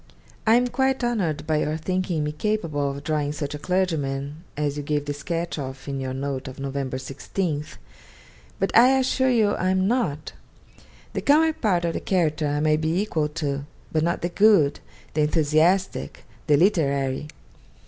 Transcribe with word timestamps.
I 0.47 0.55
am 0.55 0.65
quite 0.67 1.03
honoured 1.03 1.45
by 1.45 1.57
your 1.57 1.77
thinking 1.77 2.23
me 2.23 2.31
capable 2.31 2.89
of 2.89 3.03
drawing 3.03 3.33
such 3.33 3.53
a 3.53 3.59
clergyman 3.59 4.43
as 4.57 4.75
you 4.75 4.81
gave 4.81 5.05
the 5.05 5.13
sketch 5.13 5.59
of 5.59 5.87
in 5.87 5.99
your 5.99 6.11
note 6.15 6.47
of 6.47 6.59
Nov. 6.59 6.73
16th. 6.73 7.77
But 8.57 8.75
I 8.75 8.97
assure 8.97 9.29
you 9.29 9.51
I 9.51 9.69
am 9.69 9.87
not. 9.87 10.33
The 11.13 11.21
comic 11.21 11.61
part 11.61 11.85
of 11.85 11.93
the 11.93 11.99
character 11.99 12.47
I 12.47 12.59
might 12.61 12.81
be 12.81 12.99
equal 12.99 13.29
to, 13.29 13.67
but 13.91 14.01
not 14.01 14.23
the 14.23 14.29
good, 14.29 14.79
the 15.13 15.21
enthusiastic, 15.21 16.25
the 16.47 16.57
literary. 16.57 17.27